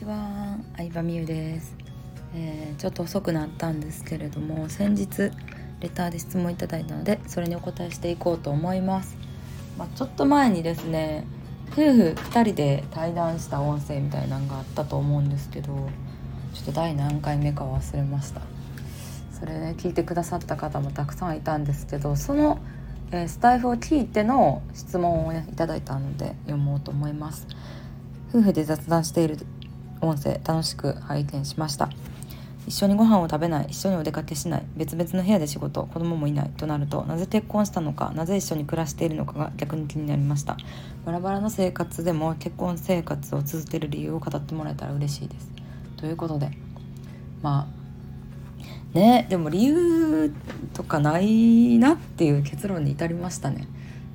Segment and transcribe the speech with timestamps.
[0.00, 1.76] ちは、相葉美優です、
[2.34, 5.30] えー、ちょっと遅くなったんですけれども先日
[5.80, 9.14] レターで質問いただいたのでそれにお答えしていこうと思います、
[9.76, 11.26] まあ、ちょっと前にですね
[11.72, 15.74] 夫婦2人で対談した音声みたいなのがあったと思うんですけど
[16.54, 18.40] ちょっと第何回目か忘れました。
[19.38, 22.58] それね聞いてくださった方もたくさんいたんですけどその、
[23.12, 27.46] え、スタイフを聞いての質問をねいただいたので読もうと思います。
[28.30, 29.38] 夫婦で雑談している
[30.00, 31.90] 音声楽しく拝見しました。
[32.66, 40.56] 一緒にご飯を食べない一緒にお出かけしない別々の部屋で仕事子供もいないとなるとなぜ結婚したのかなぜ一緒に暮らしているのかが逆に気になりました。
[41.04, 45.50] バラバラの生活でも結婚生活を続ける理由を語ってもらえたら嬉しいです。
[45.96, 46.50] ということで
[47.42, 47.68] ま
[48.94, 50.32] あねでも理由
[50.74, 53.66] とかないなっていう結論に至りましたね、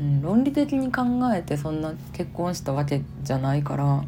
[0.00, 1.02] うん、論理的に考
[1.34, 4.04] えてそんな結婚したわけじゃないから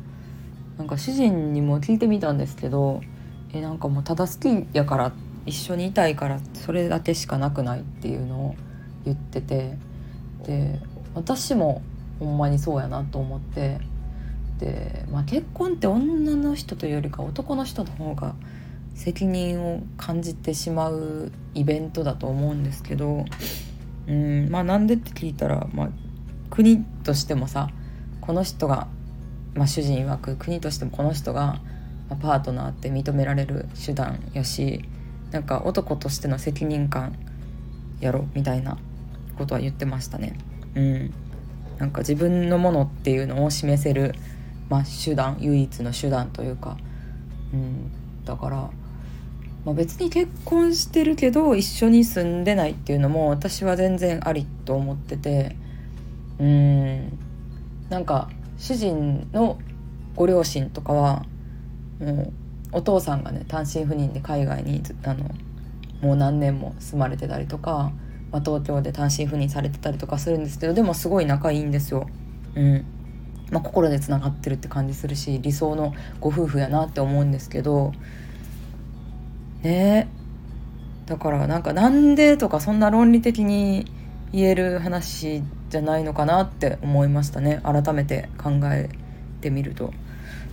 [0.79, 3.01] なんか主人にも聞いてみたんですけど
[3.53, 5.13] えなんかもうただ好きやから
[5.47, 8.55] 一緒にいたいからそれだけしかなくないっていうのを
[9.05, 9.77] 言ってて
[10.45, 10.81] で
[11.15, 11.83] 私も
[12.19, 13.81] ほんまにそうやなと思って
[14.59, 18.35] で、まあ、結婚って女の人というよりか男の人の方が
[18.95, 23.25] 責任を感じてしまうイベントだと思うんですけど
[24.07, 25.89] うんまあなんでって聞いたら、まあ、
[26.51, 27.71] 国としてもさ
[28.21, 28.89] この人が
[29.55, 31.61] まあ、主人曰く国としてもこの人が
[32.21, 34.85] パートナーって認められる手段やし
[35.31, 37.17] なんか男としての責任感
[38.01, 38.79] やろみたいな
[39.39, 40.37] ことは言ってましたね。
[40.75, 41.15] うん、
[41.79, 44.15] なんか自分のものっていうのを示せる、
[44.69, 46.77] まあ、手段唯一の手段というか、
[47.53, 47.91] うん、
[48.25, 48.57] だから、
[49.65, 55.57] まあ、別に結婚してるけど一緒に住んでないっていうのも私は全然ありと思ってて。
[56.39, 57.19] うん。
[57.91, 59.59] なんか主人の
[60.15, 61.25] ご両親とかは
[61.99, 62.33] もう
[62.73, 65.25] お父さんがね単身赴任で海外にあの
[66.03, 67.91] もう何年も住まれてたりとか、
[68.31, 72.07] まあ、東京で単身赴任されてたりとかするんですけどでもすごい仲いいんですよ。
[72.55, 72.85] うん
[73.51, 77.93] まあ、心でつながってるって感じするし理想のご夫婦やなって思うんですけど
[79.63, 80.09] ね
[81.07, 83.91] だからなんかなんでとかそんな論理的に
[84.33, 87.61] 言える話じゃないのかなって思いましたね。
[87.63, 88.91] 改めて考え
[89.41, 89.93] てみると。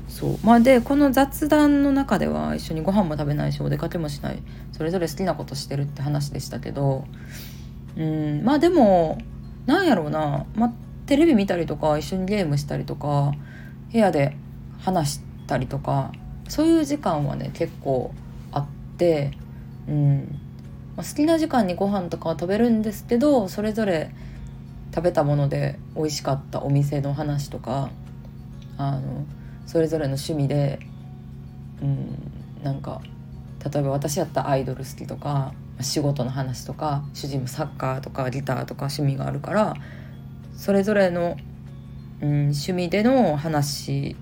[0.08, 0.38] そう。
[0.44, 4.42] まあ、でこの雑談の中では一緒にご飯も食べないしお出かけもしない。
[4.72, 7.06] それぞれ好きなことしてるって話でしたけど。
[7.98, 8.44] うん。
[8.44, 9.18] まあでも
[9.66, 10.72] なんやろうな、まあ、
[11.08, 13.34] テレビ見たりとか一緒にゲームしたりとか
[13.92, 14.38] 部屋で
[14.80, 16.12] 話したりとか
[16.48, 18.14] そういう時間はね結構
[18.52, 18.68] あっ
[18.98, 19.32] て。
[19.88, 20.40] うん。
[20.96, 24.12] まあ、好きな時間にご飯とかは食べるんですけどそれぞれ
[24.98, 27.92] 食べたもので美味しかったお店の話とか
[28.80, 29.28] あの
[29.68, 30.80] それぞれの趣味で
[31.84, 32.32] うん
[32.64, 33.02] なんか
[33.72, 39.76] 例えば私やったらアイドル好きとか仕事の話とか主人もサッカーとかギターとか趣味があるから
[40.56, 41.38] それぞれの、
[42.24, 44.16] うん、趣味での話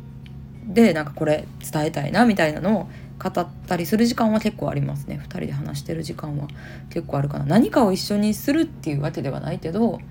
[0.66, 5.22] でなんかこれ伝えたいなみたいなのを語ったりする時間は結構ありますね。
[5.24, 6.48] 2人で話してる時間は
[6.90, 7.46] 結構あるかな。
[7.46, 10.02] 何かを一緒にするっていうわけではないけど、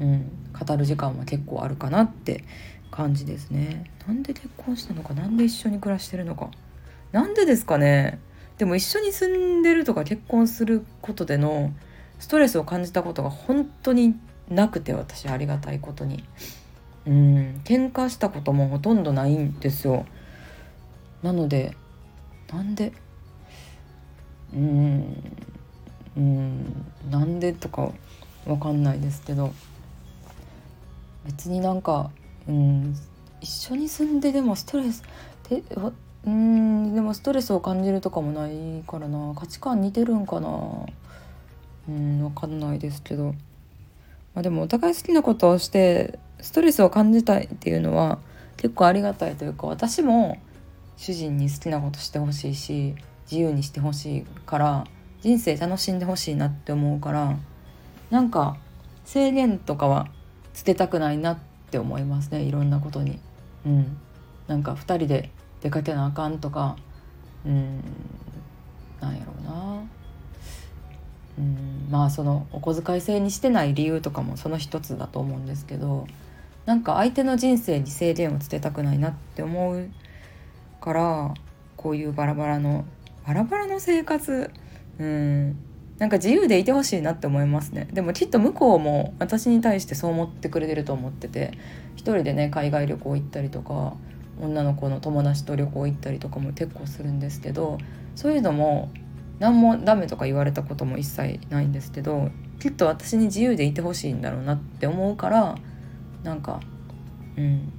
[0.00, 2.44] うん、語る時間は結構あるかなって
[2.90, 3.90] 感じですね。
[4.06, 6.50] なんで結婚したのか何で一緒に暮らしてるのか。
[7.12, 8.18] なんでですかね。
[8.58, 11.72] でも一緒に住んでるとか結婚することでの
[12.18, 14.16] ストレスを感じたことが本当に
[14.48, 16.24] なくて私ありがたいことに。
[17.06, 17.60] うん。
[17.64, 20.06] 喧嘩したこともほとんどないんですよ。
[21.22, 21.76] なので
[22.52, 22.92] なんで
[24.54, 25.22] うん。
[26.16, 26.86] うん。
[27.10, 27.92] なんでとか
[28.46, 29.52] わかんないですけど。
[31.26, 32.10] 別になんか
[32.48, 32.96] うん
[33.40, 35.02] 一緒に住んででもストレス
[35.48, 35.62] で
[36.24, 39.34] うんでもストレスを感じるとかもないからな。
[39.34, 40.48] 価値観似てるんかな。
[41.88, 43.34] うん分かんないですけど、
[44.34, 48.18] まあ、でもお互い好きなことをしてストレスを感じたいっていうのは
[48.56, 50.38] 結構ありがたいというか私も
[50.98, 52.94] 主人に好きなことしてほしいし
[53.30, 54.86] 自由にしてほしいから
[55.22, 57.36] 人生楽しんでほしいなって思うから
[58.10, 58.56] なんか
[59.04, 60.08] 制限とかは
[60.58, 61.38] 捨てたくないなっ
[61.70, 63.20] て思いますねいろんなことに。
[63.64, 63.96] うん、
[64.48, 66.76] なんか2人で出かけなあかんとか
[67.46, 67.80] うん。
[69.00, 69.82] なんやろうな。
[71.38, 71.86] うん。
[71.88, 76.08] まあそのお小遣い制にしてない理由とかもその一つだと思うんですけど
[76.66, 79.88] なんか相手の人生に制限をつけたくないなって思う
[80.80, 81.34] から
[81.76, 82.84] こういうバラバラの
[83.24, 84.50] バラバラの生活
[84.98, 85.67] うん。
[85.98, 87.88] なんか自由でいてほしいなって思いますね。
[87.92, 91.52] でもきっと向こうも私に対してそう思ってくれてると思ってて
[91.96, 93.94] 一人でね海外旅行行ったりとか
[94.40, 97.78] 女の子の友達と旅行行ったりとかも結構するんですけど
[98.14, 98.90] そういうのも
[99.40, 102.30] 何もダメとか言われたことも一切ないんですけど
[102.60, 105.56] きっと私に自由でいてほしいんだろうなって思うから
[106.22, 106.60] なんか
[107.36, 107.72] うん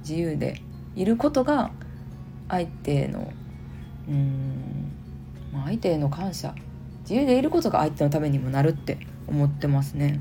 [0.00, 0.60] 自由で
[0.94, 1.70] いることが
[2.48, 3.32] 相手への
[4.08, 4.92] うん
[5.52, 6.54] ま相手への感謝
[7.12, 8.96] 自由でいることが相手のためにもなるって
[9.28, 10.18] 思ってますね。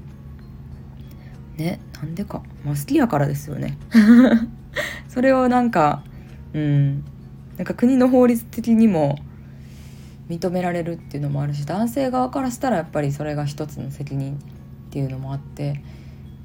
[1.56, 2.44] ねなんでか。
[2.66, 3.78] まあ好きやからですよね。
[5.08, 6.04] それをなんか
[6.54, 7.06] うん。
[7.56, 9.20] なんか国の法律的にも
[10.30, 14.38] 認められるっていうのもあるし男性側からしたらやっぱりそれが一つの責任っ
[14.90, 15.82] ていうのもあって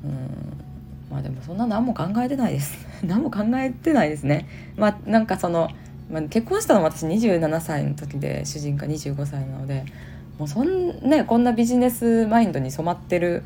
[0.04, 1.10] うん。
[1.10, 2.86] まあでもそんな何も考えてないです。
[3.04, 4.46] 何も考えてないですね。
[4.76, 5.70] まあなんかその、
[6.08, 9.84] まあ、結婚したの私27歳の時で主人が25歳なので
[10.38, 13.42] もうそんねこんなビジネスマインドに染まってる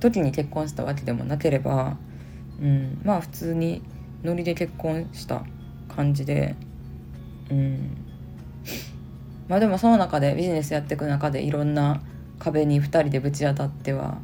[0.00, 1.96] 時に結婚したわけでもなければ、
[2.60, 3.82] うん、まあ普通に
[4.22, 5.44] ノリで結婚した
[5.88, 6.54] 感じで
[7.50, 7.96] うん。
[9.48, 12.02] まあでもその中でビジネスやっていく中でいろんな
[12.38, 14.18] 壁に2人でぶち当たっては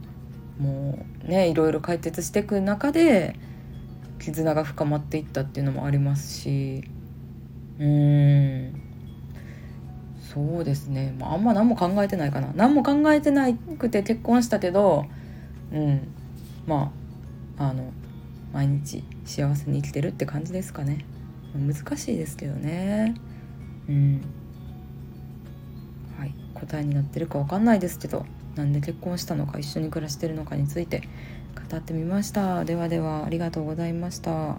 [0.59, 3.37] もうねいろいろ解決していく中で
[4.19, 6.85] 絆が深まっていったっていうのもありますし
[7.79, 8.92] うん。
[10.33, 12.53] そうですね、まあ、あんま何も考えてないかな。
[12.55, 15.05] 何も考えてなくて結婚したけど
[15.73, 16.09] うん。
[16.67, 16.93] ま
[17.59, 17.93] ああの
[18.53, 21.05] 毎日幸せに生きてるって感じですかね。
[21.55, 23.15] 難しいですけどね。
[23.89, 24.23] うん。
[26.19, 26.35] はい。
[26.55, 28.25] 答えになってるか分かんないですけど
[28.55, 31.03] なんで結婚したのか一緒に暮らしてるのかについて
[31.71, 32.65] 語ってみました。
[32.65, 34.57] ではではありがとうございました。